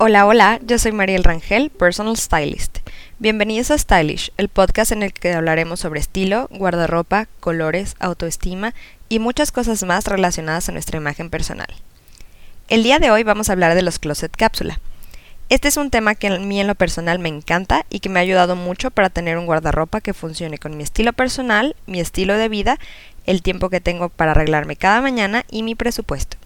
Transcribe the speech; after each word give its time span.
Hola, 0.00 0.26
hola, 0.26 0.60
yo 0.64 0.78
soy 0.78 0.92
Mariel 0.92 1.24
Rangel, 1.24 1.70
Personal 1.70 2.16
Stylist. 2.16 2.78
Bienvenidos 3.18 3.72
a 3.72 3.78
Stylish, 3.78 4.30
el 4.36 4.48
podcast 4.48 4.92
en 4.92 5.02
el 5.02 5.12
que 5.12 5.32
hablaremos 5.32 5.80
sobre 5.80 5.98
estilo, 5.98 6.46
guardarropa, 6.52 7.26
colores, 7.40 7.96
autoestima 7.98 8.74
y 9.08 9.18
muchas 9.18 9.50
cosas 9.50 9.82
más 9.82 10.04
relacionadas 10.04 10.68
a 10.68 10.72
nuestra 10.72 10.98
imagen 10.98 11.30
personal. 11.30 11.66
El 12.68 12.84
día 12.84 13.00
de 13.00 13.10
hoy 13.10 13.24
vamos 13.24 13.48
a 13.48 13.54
hablar 13.54 13.74
de 13.74 13.82
los 13.82 13.98
closet 13.98 14.30
cápsula. 14.30 14.78
Este 15.48 15.66
es 15.66 15.76
un 15.76 15.90
tema 15.90 16.14
que 16.14 16.28
a 16.28 16.38
mí 16.38 16.60
en 16.60 16.68
lo 16.68 16.76
personal 16.76 17.18
me 17.18 17.28
encanta 17.28 17.84
y 17.90 17.98
que 17.98 18.08
me 18.08 18.20
ha 18.20 18.22
ayudado 18.22 18.54
mucho 18.54 18.92
para 18.92 19.10
tener 19.10 19.36
un 19.36 19.46
guardarropa 19.46 20.00
que 20.00 20.14
funcione 20.14 20.58
con 20.58 20.76
mi 20.76 20.84
estilo 20.84 21.12
personal, 21.12 21.74
mi 21.86 21.98
estilo 21.98 22.34
de 22.34 22.48
vida, 22.48 22.78
el 23.26 23.42
tiempo 23.42 23.68
que 23.68 23.80
tengo 23.80 24.10
para 24.10 24.30
arreglarme 24.30 24.76
cada 24.76 25.00
mañana 25.00 25.44
y 25.50 25.64
mi 25.64 25.74
presupuesto. 25.74 26.36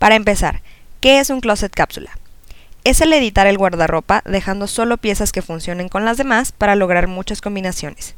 Para 0.00 0.16
empezar, 0.16 0.60
¿Qué 1.06 1.20
es 1.20 1.30
un 1.30 1.40
closet 1.40 1.72
cápsula? 1.72 2.18
Es 2.82 3.00
el 3.00 3.12
editar 3.12 3.46
el 3.46 3.58
guardarropa 3.58 4.24
dejando 4.24 4.66
solo 4.66 4.96
piezas 4.96 5.30
que 5.30 5.40
funcionen 5.40 5.88
con 5.88 6.04
las 6.04 6.16
demás 6.16 6.50
para 6.50 6.74
lograr 6.74 7.06
muchas 7.06 7.40
combinaciones, 7.40 8.16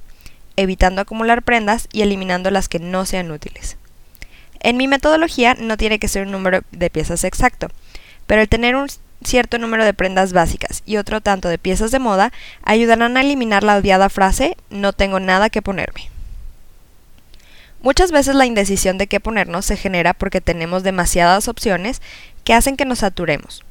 evitando 0.57 1.03
acumular 1.03 1.43
prendas 1.43 1.87
y 1.93 2.01
eliminando 2.01 2.51
las 2.51 2.71
que 2.71 2.79
no 2.79 3.05
sean 3.05 3.31
útiles. 3.31 3.77
En 4.61 4.79
mi 4.79 4.89
metodología 4.89 5.55
no 5.61 5.77
tiene 5.77 5.99
que 5.99 6.09
ser 6.09 6.25
un 6.25 6.33
número 6.33 6.63
de 6.73 6.89
piezas 6.89 7.25
exacto, 7.25 7.69
pero 8.27 8.41
el 8.41 8.49
tener 8.49 8.75
un 8.75 8.87
cierto 9.23 9.59
número 9.59 9.85
de 9.85 9.93
prendas 9.93 10.33
básicas 10.33 10.83
y 10.87 10.97
otro 10.97 11.21
tanto 11.21 11.51
de 11.51 11.59
piezas 11.59 11.91
de 11.91 11.99
moda 11.99 12.33
ayudarán 12.63 13.19
a 13.19 13.21
eliminar 13.21 13.65
la 13.65 13.77
odiada 13.77 14.09
frase 14.09 14.57
no 14.71 14.95
tengo 14.95 15.21
nada 15.21 15.51
que 15.51 15.61
ponerme. 15.61 16.09
Muchas 17.81 18.11
veces 18.11 18.35
la 18.35 18.45
indecisión 18.47 18.99
de 18.99 19.07
qué 19.07 19.21
ponernos 19.21 19.65
se 19.65 19.77
genera 19.77 20.13
porque 20.13 20.41
tenemos 20.41 20.83
demasiadas 20.83 21.47
opciones 21.47 22.03
que 22.49 22.55
hacen 22.55 22.79
que 22.79 22.87
nos 22.87 23.01
saturemos, 23.01 23.63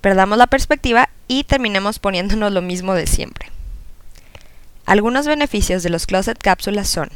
perdamos 0.00 0.38
la 0.38 0.46
perspectiva 0.46 1.10
y 1.28 1.44
terminemos 1.44 1.98
poniéndonos 1.98 2.52
lo 2.52 2.62
mismo 2.62 2.94
de 2.94 3.06
siempre. 3.06 3.50
Algunos 4.86 5.26
beneficios 5.26 5.82
de 5.82 5.90
los 5.90 6.06
closet 6.06 6.38
cápsulas 6.38 6.88
son 6.88 7.10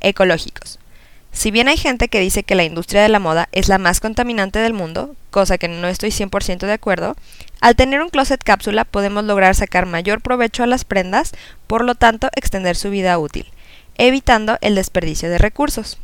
ecológicos. 0.00 0.78
Si 1.30 1.50
bien 1.50 1.68
hay 1.68 1.76
gente 1.76 2.08
que 2.08 2.20
dice 2.20 2.42
que 2.42 2.54
la 2.54 2.64
industria 2.64 3.02
de 3.02 3.10
la 3.10 3.18
moda 3.18 3.50
es 3.52 3.68
la 3.68 3.76
más 3.76 4.00
contaminante 4.00 4.58
del 4.58 4.72
mundo, 4.72 5.14
cosa 5.30 5.58
que 5.58 5.68
no 5.68 5.88
estoy 5.88 6.08
100% 6.08 6.60
de 6.60 6.72
acuerdo, 6.72 7.16
al 7.60 7.76
tener 7.76 8.00
un 8.00 8.08
closet 8.08 8.42
cápsula 8.42 8.86
podemos 8.86 9.24
lograr 9.24 9.54
sacar 9.54 9.84
mayor 9.84 10.22
provecho 10.22 10.62
a 10.62 10.66
las 10.66 10.86
prendas, 10.86 11.32
por 11.66 11.84
lo 11.84 11.96
tanto 11.96 12.30
extender 12.34 12.76
su 12.76 12.88
vida 12.88 13.18
útil 13.18 13.44
evitando 13.98 14.56
el 14.62 14.74
desperdicio 14.74 15.28
de 15.28 15.36
recursos. 15.36 15.98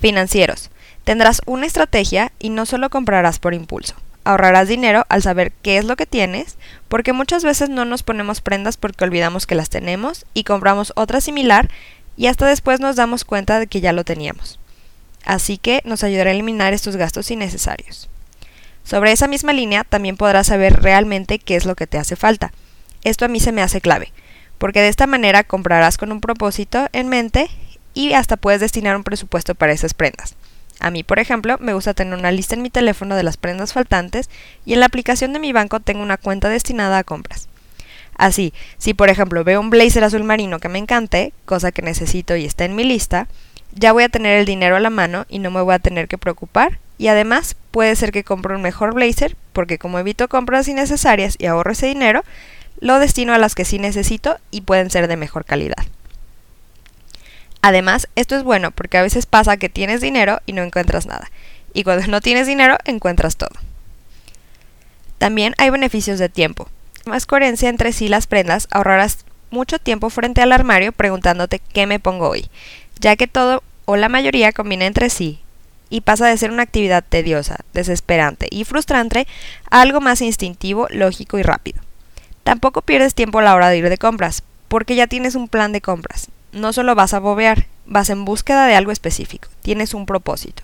Financieros. 0.00 0.70
Tendrás 1.10 1.42
una 1.44 1.66
estrategia 1.66 2.30
y 2.38 2.50
no 2.50 2.66
solo 2.66 2.88
comprarás 2.88 3.40
por 3.40 3.52
impulso. 3.52 3.96
Ahorrarás 4.22 4.68
dinero 4.68 5.06
al 5.08 5.22
saber 5.22 5.50
qué 5.50 5.76
es 5.76 5.84
lo 5.84 5.96
que 5.96 6.06
tienes, 6.06 6.56
porque 6.86 7.12
muchas 7.12 7.42
veces 7.42 7.68
no 7.68 7.84
nos 7.84 8.04
ponemos 8.04 8.40
prendas 8.40 8.76
porque 8.76 9.02
olvidamos 9.02 9.44
que 9.44 9.56
las 9.56 9.70
tenemos 9.70 10.24
y 10.34 10.44
compramos 10.44 10.92
otra 10.94 11.20
similar 11.20 11.68
y 12.16 12.28
hasta 12.28 12.46
después 12.46 12.78
nos 12.78 12.94
damos 12.94 13.24
cuenta 13.24 13.58
de 13.58 13.66
que 13.66 13.80
ya 13.80 13.92
lo 13.92 14.04
teníamos. 14.04 14.60
Así 15.24 15.58
que 15.58 15.82
nos 15.84 16.04
ayudará 16.04 16.30
a 16.30 16.32
eliminar 16.32 16.74
estos 16.74 16.94
gastos 16.94 17.28
innecesarios. 17.32 18.08
Sobre 18.84 19.10
esa 19.10 19.26
misma 19.26 19.52
línea 19.52 19.82
también 19.82 20.16
podrás 20.16 20.46
saber 20.46 20.80
realmente 20.80 21.40
qué 21.40 21.56
es 21.56 21.64
lo 21.64 21.74
que 21.74 21.88
te 21.88 21.98
hace 21.98 22.14
falta. 22.14 22.52
Esto 23.02 23.24
a 23.24 23.28
mí 23.28 23.40
se 23.40 23.50
me 23.50 23.62
hace 23.62 23.80
clave 23.80 24.12
porque 24.58 24.80
de 24.80 24.86
esta 24.86 25.08
manera 25.08 25.42
comprarás 25.42 25.98
con 25.98 26.12
un 26.12 26.20
propósito 26.20 26.86
en 26.92 27.08
mente 27.08 27.50
y 27.94 28.12
hasta 28.12 28.36
puedes 28.36 28.60
destinar 28.60 28.94
un 28.94 29.02
presupuesto 29.02 29.56
para 29.56 29.72
esas 29.72 29.92
prendas. 29.92 30.36
A 30.80 30.90
mí, 30.90 31.02
por 31.02 31.18
ejemplo, 31.18 31.56
me 31.60 31.74
gusta 31.74 31.94
tener 31.94 32.18
una 32.18 32.32
lista 32.32 32.54
en 32.54 32.62
mi 32.62 32.70
teléfono 32.70 33.14
de 33.14 33.22
las 33.22 33.36
prendas 33.36 33.74
faltantes 33.74 34.30
y 34.64 34.72
en 34.72 34.80
la 34.80 34.86
aplicación 34.86 35.32
de 35.32 35.38
mi 35.38 35.52
banco 35.52 35.78
tengo 35.80 36.02
una 36.02 36.16
cuenta 36.16 36.48
destinada 36.48 36.98
a 36.98 37.04
compras. 37.04 37.48
Así, 38.16 38.52
si 38.78 38.92
por 38.92 39.08
ejemplo 39.08 39.44
veo 39.44 39.60
un 39.60 39.70
blazer 39.70 40.04
azul 40.04 40.24
marino 40.24 40.58
que 40.58 40.68
me 40.68 40.78
encante, 40.78 41.32
cosa 41.44 41.70
que 41.70 41.82
necesito 41.82 42.34
y 42.36 42.44
está 42.44 42.64
en 42.64 42.74
mi 42.74 42.84
lista, 42.84 43.28
ya 43.72 43.92
voy 43.92 44.04
a 44.04 44.08
tener 44.08 44.38
el 44.38 44.46
dinero 44.46 44.76
a 44.76 44.80
la 44.80 44.90
mano 44.90 45.26
y 45.28 45.38
no 45.38 45.50
me 45.50 45.60
voy 45.60 45.74
a 45.74 45.78
tener 45.78 46.08
que 46.08 46.18
preocupar 46.18 46.78
y 46.98 47.08
además 47.08 47.56
puede 47.70 47.94
ser 47.96 48.12
que 48.12 48.24
compre 48.24 48.54
un 48.54 48.62
mejor 48.62 48.94
blazer 48.94 49.36
porque 49.52 49.78
como 49.78 49.98
evito 49.98 50.28
compras 50.28 50.68
innecesarias 50.68 51.36
y 51.38 51.46
ahorro 51.46 51.72
ese 51.72 51.86
dinero, 51.86 52.24
lo 52.80 52.98
destino 52.98 53.32
a 53.32 53.38
las 53.38 53.54
que 53.54 53.64
sí 53.64 53.78
necesito 53.78 54.38
y 54.50 54.62
pueden 54.62 54.90
ser 54.90 55.08
de 55.08 55.16
mejor 55.16 55.44
calidad. 55.44 55.86
Además, 57.62 58.08
esto 58.16 58.36
es 58.36 58.42
bueno 58.42 58.70
porque 58.70 58.98
a 58.98 59.02
veces 59.02 59.26
pasa 59.26 59.56
que 59.56 59.68
tienes 59.68 60.00
dinero 60.00 60.40
y 60.46 60.52
no 60.52 60.62
encuentras 60.62 61.06
nada, 61.06 61.30
y 61.74 61.84
cuando 61.84 62.06
no 62.06 62.20
tienes 62.20 62.46
dinero 62.46 62.78
encuentras 62.84 63.36
todo. 63.36 63.50
También 65.18 65.54
hay 65.58 65.70
beneficios 65.70 66.18
de 66.18 66.28
tiempo. 66.28 66.68
Más 67.04 67.26
coherencia 67.26 67.68
entre 67.68 67.92
sí 67.92 68.08
las 68.08 68.26
prendas, 68.26 68.68
ahorrarás 68.70 69.24
mucho 69.50 69.78
tiempo 69.78 70.10
frente 70.10 70.40
al 70.42 70.52
armario 70.52 70.92
preguntándote 70.92 71.58
qué 71.58 71.86
me 71.86 71.98
pongo 71.98 72.28
hoy, 72.28 72.48
ya 72.98 73.16
que 73.16 73.26
todo 73.26 73.62
o 73.84 73.96
la 73.96 74.08
mayoría 74.08 74.52
combina 74.52 74.86
entre 74.86 75.10
sí 75.10 75.40
y 75.90 76.02
pasa 76.02 76.28
de 76.28 76.38
ser 76.38 76.52
una 76.52 76.62
actividad 76.62 77.04
tediosa, 77.06 77.58
desesperante 77.74 78.46
y 78.50 78.64
frustrante 78.64 79.26
a 79.70 79.80
algo 79.80 80.00
más 80.00 80.22
instintivo, 80.22 80.86
lógico 80.88 81.38
y 81.38 81.42
rápido. 81.42 81.82
Tampoco 82.44 82.82
pierdes 82.82 83.14
tiempo 83.14 83.40
a 83.40 83.42
la 83.42 83.54
hora 83.54 83.68
de 83.68 83.78
ir 83.78 83.88
de 83.88 83.98
compras, 83.98 84.42
porque 84.68 84.94
ya 84.94 85.08
tienes 85.08 85.34
un 85.34 85.48
plan 85.48 85.72
de 85.72 85.80
compras. 85.80 86.28
No 86.52 86.72
solo 86.72 86.94
vas 86.94 87.14
a 87.14 87.20
bobear, 87.20 87.66
vas 87.86 88.10
en 88.10 88.24
búsqueda 88.24 88.66
de 88.66 88.74
algo 88.74 88.92
específico, 88.92 89.48
tienes 89.62 89.94
un 89.94 90.06
propósito. 90.06 90.62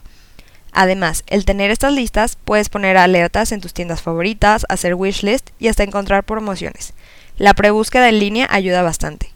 Además, 0.72 1.24
el 1.26 1.46
tener 1.46 1.70
estas 1.70 1.92
listas 1.92 2.36
puedes 2.44 2.68
poner 2.68 2.98
alertas 2.98 3.50
en 3.52 3.62
tus 3.62 3.72
tiendas 3.72 4.02
favoritas, 4.02 4.66
hacer 4.68 4.94
wishlist 4.94 5.50
y 5.58 5.68
hasta 5.68 5.84
encontrar 5.84 6.24
promociones. 6.24 6.92
La 7.38 7.54
prebúsqueda 7.54 8.08
en 8.10 8.18
línea 8.18 8.46
ayuda 8.50 8.82
bastante. 8.82 9.30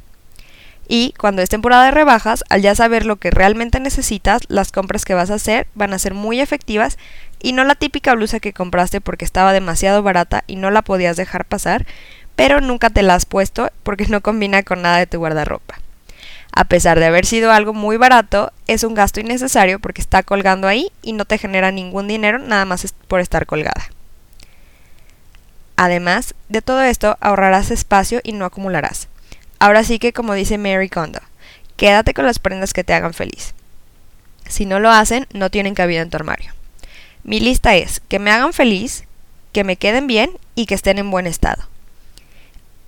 Y 0.87 1.15
cuando 1.19 1.41
es 1.41 1.49
temporada 1.49 1.85
de 1.85 1.93
rebajas, 1.93 2.45
al 2.51 2.63
ya 2.63 2.75
saber 2.75 3.07
lo 3.07 3.17
que 3.17 3.31
realmente 3.31 3.79
necesitas, 3.79 4.43
las 4.49 4.73
compras 4.73 5.05
que 5.05 5.15
vas 5.15 5.31
a 5.31 5.35
hacer 5.35 5.67
van 5.75 5.93
a 5.93 5.99
ser 5.99 6.15
muy 6.15 6.41
efectivas 6.41 6.99
y 7.41 7.53
no 7.53 7.65
la 7.65 7.75
típica 7.75 8.15
blusa 8.15 8.41
que 8.41 8.53
compraste 8.53 9.01
porque 9.01 9.25
estaba 9.25 9.53
demasiado 9.53 10.03
barata 10.03 10.45
y 10.47 10.57
no 10.57 10.71
la 10.71 10.83
podías 10.83 11.17
dejar 11.17 11.45
pasar, 11.45 11.87
pero 12.37 12.61
nunca 12.61 12.91
te 12.91 13.03
la 13.03 13.15
has 13.15 13.25
puesto 13.25 13.71
porque 13.83 14.07
no 14.09 14.21
combina 14.21 14.63
con 14.63 14.83
nada 14.83 14.99
de 14.99 15.07
tu 15.07 15.19
guardarropa. 15.19 15.80
A 16.53 16.65
pesar 16.65 16.99
de 16.99 17.07
haber 17.07 17.27
sido 17.27 17.53
algo 17.53 17.73
muy 17.73 17.97
barato, 17.97 18.53
es 18.67 18.83
un 18.83 18.95
gasto 18.95 19.21
innecesario 19.21 19.79
porque 19.79 20.01
está 20.01 20.23
colgando 20.23 20.67
ahí 20.67 20.91
y 21.03 21.13
no 21.13 21.25
te 21.25 21.39
genera 21.39 21.71
ningún 21.71 22.09
dinero 22.09 22.39
nada 22.39 22.65
más 22.65 22.93
por 23.09 23.21
estar 23.21 23.47
colgada. 23.47 23.91
Además 25.77 26.35
de 26.49 26.61
todo 26.61 26.83
esto, 26.83 27.17
ahorrarás 27.21 27.71
espacio 27.71 28.21
y 28.23 28.33
no 28.33 28.45
acumularás. 28.45 29.09
Ahora 29.59 29.85
sí 29.85 29.99
que 29.99 30.13
como 30.13 30.35
dice 30.35 30.59
Mary 30.59 30.89
Kondo, 30.89 31.21
quédate 31.77 32.15
con 32.15 32.27
las 32.27 32.39
prendas 32.39 32.73
que 32.73 32.85
te 32.85 32.95
hagan 32.95 33.15
feliz. 33.15 33.55
Si 34.49 34.67
no 34.67 34.81
lo 34.81 34.91
hacen, 34.91 35.27
no 35.33 35.51
tienen 35.51 35.75
cabida 35.75 36.03
en 36.03 36.11
tu 36.11 36.17
armario. 36.17 36.53
Mi 37.23 37.41
lista 37.41 37.77
es 37.77 38.01
que 38.09 38.19
me 38.19 38.31
hagan 38.31 38.53
feliz, 38.53 39.05
que 39.53 39.65
me 39.65 39.77
queden 39.77 40.07
bien 40.07 40.31
y 40.55 40.67
que 40.67 40.75
estén 40.75 40.99
en 40.99 41.11
buen 41.11 41.27
estado. 41.27 41.63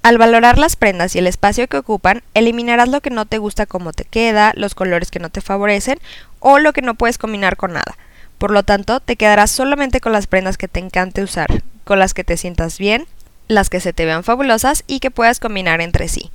Al 0.02 0.18
valorar 0.18 0.58
las 0.58 0.74
prendas 0.74 1.14
y 1.14 1.20
el 1.20 1.28
espacio 1.28 1.68
que 1.68 1.76
ocupan, 1.76 2.24
eliminarás 2.34 2.88
lo 2.88 3.00
que 3.00 3.10
no 3.10 3.24
te 3.24 3.38
gusta 3.38 3.66
como 3.66 3.92
te 3.92 4.04
queda, 4.04 4.52
los 4.56 4.74
colores 4.74 5.12
que 5.12 5.20
no 5.20 5.30
te 5.30 5.40
favorecen 5.40 6.00
o 6.40 6.58
lo 6.58 6.72
que 6.72 6.82
no 6.82 6.96
puedes 6.96 7.18
combinar 7.18 7.56
con 7.56 7.72
nada. 7.72 7.96
Por 8.38 8.50
lo 8.50 8.64
tanto, 8.64 8.98
te 8.98 9.14
quedarás 9.14 9.52
solamente 9.52 10.00
con 10.00 10.10
las 10.10 10.26
prendas 10.26 10.58
que 10.58 10.66
te 10.66 10.80
encante 10.80 11.22
usar, 11.22 11.62
con 11.84 12.00
las 12.00 12.14
que 12.14 12.24
te 12.24 12.36
sientas 12.36 12.78
bien, 12.78 13.06
las 13.46 13.70
que 13.70 13.78
se 13.78 13.92
te 13.92 14.04
vean 14.04 14.24
fabulosas 14.24 14.82
y 14.88 14.98
que 14.98 15.12
puedas 15.12 15.38
combinar 15.38 15.80
entre 15.80 16.08
sí. 16.08 16.32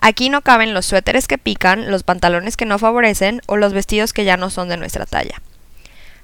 Aquí 0.00 0.28
no 0.28 0.42
caben 0.42 0.72
los 0.72 0.86
suéteres 0.86 1.26
que 1.26 1.38
pican, 1.38 1.90
los 1.90 2.04
pantalones 2.04 2.56
que 2.56 2.66
no 2.66 2.78
favorecen 2.78 3.42
o 3.46 3.56
los 3.56 3.72
vestidos 3.72 4.12
que 4.12 4.24
ya 4.24 4.36
no 4.36 4.48
son 4.48 4.68
de 4.68 4.76
nuestra 4.76 5.06
talla. 5.06 5.42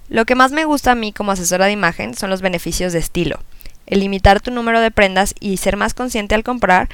Lo 0.09 0.27
que 0.27 0.37
más 0.37 0.53
me 0.53 0.65
gusta 0.65 0.93
a 0.93 0.95
mí 0.95 1.13
como 1.13 1.33
asesora 1.33 1.67
de 1.67 1.73
imagen 1.73 2.15
son 2.15 2.31
los 2.31 2.41
beneficios 2.41 2.93
de 2.93 3.01
estilo. 3.01 3.41
El 3.87 4.01
limitar 4.01 4.41
tu 4.41 4.51
número 4.51 4.81
de 4.81 4.91
prendas 4.91 5.35
y 5.41 5.57
ser 5.59 5.77
más 5.77 5.95
consciente 5.95 6.35
al 6.35 6.45
comprar 6.45 6.89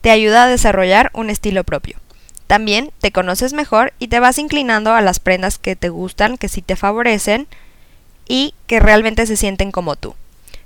te 0.00 0.10
ayuda 0.10 0.44
a 0.44 0.48
desarrollar 0.48 1.10
un 1.14 1.30
estilo 1.30 1.64
propio. 1.64 1.98
También 2.46 2.92
te 3.00 3.10
conoces 3.10 3.52
mejor 3.54 3.92
y 3.98 4.08
te 4.08 4.20
vas 4.20 4.38
inclinando 4.38 4.92
a 4.92 5.00
las 5.00 5.18
prendas 5.18 5.58
que 5.58 5.74
te 5.74 5.88
gustan, 5.88 6.36
que 6.36 6.48
sí 6.48 6.62
te 6.62 6.76
favorecen 6.76 7.48
y 8.28 8.54
que 8.66 8.78
realmente 8.78 9.26
se 9.26 9.36
sienten 9.36 9.72
como 9.72 9.96
tú. 9.96 10.14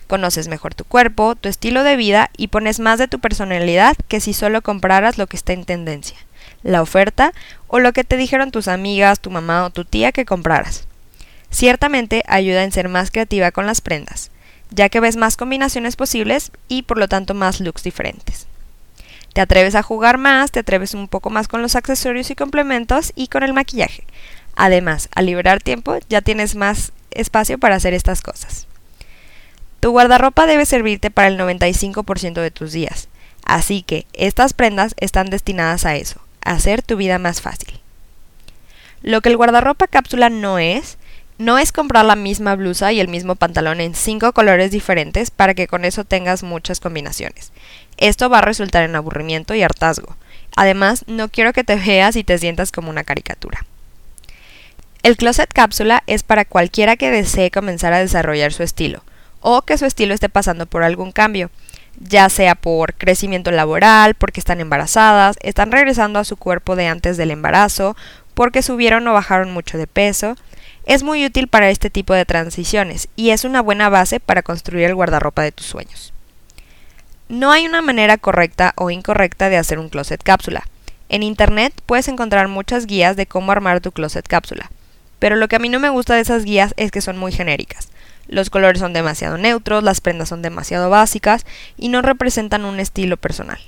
Conoces 0.06 0.48
mejor 0.48 0.74
tu 0.74 0.84
cuerpo, 0.84 1.36
tu 1.36 1.48
estilo 1.48 1.84
de 1.84 1.96
vida 1.96 2.30
y 2.36 2.48
pones 2.48 2.80
más 2.80 2.98
de 2.98 3.08
tu 3.08 3.20
personalidad 3.20 3.96
que 4.08 4.20
si 4.20 4.34
solo 4.34 4.60
compraras 4.60 5.18
lo 5.18 5.26
que 5.26 5.36
está 5.36 5.52
en 5.52 5.64
tendencia, 5.64 6.18
la 6.62 6.82
oferta 6.82 7.32
o 7.68 7.78
lo 7.78 7.92
que 7.92 8.04
te 8.04 8.16
dijeron 8.16 8.50
tus 8.50 8.66
amigas, 8.66 9.20
tu 9.20 9.30
mamá 9.30 9.64
o 9.64 9.70
tu 9.70 9.84
tía 9.84 10.10
que 10.10 10.26
compraras. 10.26 10.86
Ciertamente 11.50 12.24
ayuda 12.26 12.64
en 12.64 12.72
ser 12.72 12.88
más 12.88 13.10
creativa 13.10 13.52
con 13.52 13.66
las 13.66 13.80
prendas 13.80 14.30
ya 14.70 14.88
que 14.88 15.00
ves 15.00 15.16
más 15.16 15.36
combinaciones 15.36 15.96
posibles 15.96 16.52
y 16.68 16.82
por 16.82 16.98
lo 16.98 17.08
tanto 17.08 17.34
más 17.34 17.60
looks 17.60 17.82
diferentes. 17.82 18.46
Te 19.32 19.40
atreves 19.40 19.74
a 19.74 19.82
jugar 19.82 20.18
más, 20.18 20.50
te 20.50 20.60
atreves 20.60 20.94
un 20.94 21.08
poco 21.08 21.30
más 21.30 21.48
con 21.48 21.62
los 21.62 21.76
accesorios 21.76 22.30
y 22.30 22.34
complementos 22.34 23.12
y 23.14 23.28
con 23.28 23.42
el 23.42 23.52
maquillaje. 23.52 24.04
Además, 24.56 25.08
al 25.14 25.26
liberar 25.26 25.62
tiempo 25.62 25.98
ya 26.08 26.20
tienes 26.20 26.56
más 26.56 26.92
espacio 27.10 27.58
para 27.58 27.76
hacer 27.76 27.94
estas 27.94 28.22
cosas. 28.22 28.66
Tu 29.78 29.90
guardarropa 29.90 30.46
debe 30.46 30.66
servirte 30.66 31.10
para 31.10 31.28
el 31.28 31.38
95% 31.38 32.34
de 32.34 32.50
tus 32.50 32.72
días, 32.72 33.08
así 33.44 33.82
que 33.82 34.06
estas 34.12 34.52
prendas 34.52 34.94
están 34.98 35.30
destinadas 35.30 35.86
a 35.86 35.96
eso, 35.96 36.20
a 36.44 36.52
hacer 36.52 36.82
tu 36.82 36.96
vida 36.96 37.18
más 37.18 37.40
fácil. 37.40 37.80
Lo 39.02 39.22
que 39.22 39.30
el 39.30 39.38
guardarropa 39.38 39.86
cápsula 39.86 40.28
no 40.28 40.58
es, 40.58 40.98
no 41.40 41.56
es 41.56 41.72
comprar 41.72 42.04
la 42.04 42.16
misma 42.16 42.54
blusa 42.54 42.92
y 42.92 43.00
el 43.00 43.08
mismo 43.08 43.34
pantalón 43.34 43.80
en 43.80 43.94
cinco 43.94 44.34
colores 44.34 44.70
diferentes 44.70 45.30
para 45.30 45.54
que 45.54 45.66
con 45.66 45.86
eso 45.86 46.04
tengas 46.04 46.42
muchas 46.42 46.80
combinaciones. 46.80 47.50
Esto 47.96 48.28
va 48.28 48.38
a 48.38 48.42
resultar 48.42 48.82
en 48.82 48.94
aburrimiento 48.94 49.54
y 49.54 49.62
hartazgo. 49.62 50.16
Además, 50.54 51.04
no 51.06 51.30
quiero 51.30 51.54
que 51.54 51.64
te 51.64 51.76
veas 51.76 52.16
y 52.16 52.24
te 52.24 52.36
sientas 52.36 52.72
como 52.72 52.90
una 52.90 53.04
caricatura. 53.04 53.64
El 55.02 55.16
closet 55.16 55.50
cápsula 55.50 56.02
es 56.06 56.22
para 56.24 56.44
cualquiera 56.44 56.96
que 56.96 57.10
desee 57.10 57.50
comenzar 57.50 57.94
a 57.94 58.00
desarrollar 58.00 58.52
su 58.52 58.62
estilo, 58.62 59.02
o 59.40 59.62
que 59.62 59.78
su 59.78 59.86
estilo 59.86 60.12
esté 60.12 60.28
pasando 60.28 60.66
por 60.66 60.82
algún 60.82 61.10
cambio, 61.10 61.50
ya 61.98 62.28
sea 62.28 62.54
por 62.54 62.92
crecimiento 62.92 63.50
laboral, 63.50 64.14
porque 64.14 64.40
están 64.40 64.60
embarazadas, 64.60 65.38
están 65.40 65.72
regresando 65.72 66.18
a 66.18 66.24
su 66.24 66.36
cuerpo 66.36 66.76
de 66.76 66.86
antes 66.86 67.16
del 67.16 67.30
embarazo, 67.30 67.96
porque 68.34 68.60
subieron 68.60 69.08
o 69.08 69.14
bajaron 69.14 69.52
mucho 69.52 69.78
de 69.78 69.86
peso. 69.86 70.36
Es 70.84 71.02
muy 71.02 71.24
útil 71.24 71.48
para 71.48 71.70
este 71.70 71.90
tipo 71.90 72.14
de 72.14 72.24
transiciones 72.24 73.08
y 73.16 73.30
es 73.30 73.44
una 73.44 73.60
buena 73.60 73.88
base 73.88 74.18
para 74.20 74.42
construir 74.42 74.84
el 74.84 74.94
guardarropa 74.94 75.42
de 75.42 75.52
tus 75.52 75.66
sueños. 75.66 76.12
No 77.28 77.52
hay 77.52 77.66
una 77.66 77.82
manera 77.82 78.16
correcta 78.16 78.72
o 78.76 78.90
incorrecta 78.90 79.48
de 79.50 79.56
hacer 79.56 79.78
un 79.78 79.88
closet 79.88 80.22
cápsula. 80.22 80.64
En 81.08 81.22
Internet 81.22 81.74
puedes 81.86 82.08
encontrar 82.08 82.48
muchas 82.48 82.86
guías 82.86 83.16
de 83.16 83.26
cómo 83.26 83.52
armar 83.52 83.80
tu 83.80 83.92
closet 83.92 84.26
cápsula, 84.26 84.70
pero 85.18 85.36
lo 85.36 85.48
que 85.48 85.56
a 85.56 85.58
mí 85.60 85.68
no 85.68 85.78
me 85.78 85.90
gusta 85.90 86.14
de 86.14 86.22
esas 86.22 86.44
guías 86.44 86.74
es 86.76 86.90
que 86.90 87.00
son 87.00 87.18
muy 87.18 87.30
genéricas. 87.30 87.88
Los 88.26 88.48
colores 88.48 88.80
son 88.80 88.92
demasiado 88.92 89.38
neutros, 89.38 89.82
las 89.82 90.00
prendas 90.00 90.28
son 90.28 90.40
demasiado 90.40 90.88
básicas 90.88 91.44
y 91.76 91.88
no 91.88 92.00
representan 92.00 92.64
un 92.64 92.80
estilo 92.80 93.16
personal. 93.16 93.58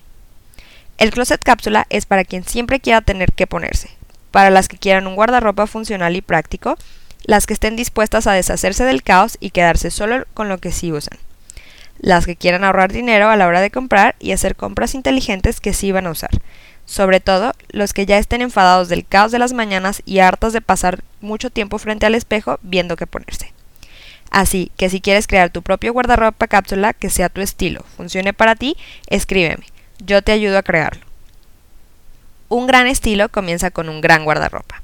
El 0.99 1.11
closet 1.11 1.43
cápsula 1.43 1.87
es 1.91 2.07
para 2.07 2.25
quien 2.25 2.45
siempre 2.45 2.81
quiera 2.81 3.01
tener 3.01 3.33
que 3.33 3.47
ponerse, 3.47 3.91
para 4.31 4.51
las 4.51 4.69
que 4.69 4.79
quieran 4.79 5.07
un 5.07 5.17
guardarropa 5.17 5.67
funcional 5.67 6.15
y 6.17 6.23
práctico, 6.23 6.79
las 7.25 7.47
que 7.47 7.55
estén 7.55 7.77
dispuestas 7.77 8.27
a 8.27 8.33
deshacerse 8.33 8.85
del 8.85 9.03
caos 9.03 9.37
y 9.41 9.51
quedarse 9.51 9.91
solo 9.91 10.25
con 10.35 10.49
lo 10.49 10.59
que 10.59 10.73
sí 10.73 10.93
usan, 10.93 11.19
las 11.99 12.27
que 12.27 12.37
quieran 12.37 12.65
ahorrar 12.65 12.93
dinero 12.93 13.29
a 13.29 13.37
la 13.37 13.47
hora 13.47 13.61
de 13.61 13.71
comprar 13.71 14.17
y 14.19 14.33
hacer 14.33 14.57
compras 14.57 14.95
inteligentes 14.95 15.61
que 15.61 15.73
sí 15.73 15.93
van 15.93 16.07
a 16.07 16.11
usar, 16.11 16.31
sobre 16.85 17.21
todo 17.21 17.53
los 17.71 17.93
que 17.93 18.07
ya 18.07 18.19
estén 18.19 18.43
enfadados 18.43 18.89
del 18.89 19.07
caos 19.07 19.33
de 19.33 19.39
las 19.39 19.53
mañanas 19.53 20.03
y 20.05 20.19
hartos 20.19 20.53
de 20.53 20.61
pasar 20.61 21.03
mucho 21.21 21.51
tiempo 21.51 21.79
frente 21.79 22.07
al 22.07 22.15
espejo 22.15 22.59
viendo 22.63 22.97
qué 22.97 23.07
ponerse. 23.07 23.53
Así 24.31 24.73
que 24.79 24.89
si 24.89 25.01
quieres 25.01 25.27
crear 25.27 25.51
tu 25.51 25.63
propio 25.63 25.93
guardarropa 25.93 26.49
cápsula 26.49 26.95
que 26.95 27.11
sea 27.11 27.29
tu 27.29 27.43
estilo, 27.43 27.85
funcione 27.97 28.33
para 28.33 28.57
ti, 28.57 28.77
escríbeme. 29.07 29.67
Yo 29.99 30.23
te 30.23 30.33
ayudo 30.33 30.57
a 30.57 30.63
crearlo. 30.63 31.05
Un 32.49 32.67
gran 32.67 32.87
estilo 32.87 33.29
comienza 33.29 33.71
con 33.71 33.89
un 33.89 34.01
gran 34.01 34.25
guardarropa. 34.25 34.82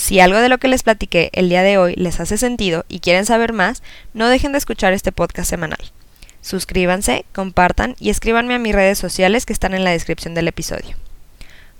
Si 0.00 0.18
algo 0.18 0.40
de 0.40 0.48
lo 0.48 0.56
que 0.56 0.66
les 0.66 0.82
platiqué 0.82 1.28
el 1.34 1.50
día 1.50 1.62
de 1.62 1.76
hoy 1.76 1.92
les 1.94 2.20
hace 2.20 2.38
sentido 2.38 2.86
y 2.88 3.00
quieren 3.00 3.26
saber 3.26 3.52
más, 3.52 3.82
no 4.14 4.28
dejen 4.30 4.52
de 4.52 4.56
escuchar 4.56 4.94
este 4.94 5.12
podcast 5.12 5.50
semanal. 5.50 5.92
Suscríbanse, 6.40 7.26
compartan 7.34 7.94
y 8.00 8.08
escríbanme 8.08 8.54
a 8.54 8.58
mis 8.58 8.74
redes 8.74 8.96
sociales 8.96 9.44
que 9.44 9.52
están 9.52 9.74
en 9.74 9.84
la 9.84 9.90
descripción 9.90 10.32
del 10.32 10.48
episodio. 10.48 10.96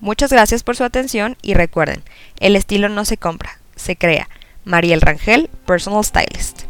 Muchas 0.01 0.31
gracias 0.31 0.63
por 0.63 0.77
su 0.77 0.85
atención 0.85 1.39
y 1.41 1.55
recuerden, 1.55 2.03
el 2.41 2.57
estilo 2.57 2.91
no 2.91 3.07
se 3.07 3.17
compra, 3.17 3.59
se 3.75 3.97
crea. 3.97 4.29
Mariel 4.67 5.01
Rangel, 5.01 5.49
Personal 5.65 6.05
Stylist. 6.05 6.70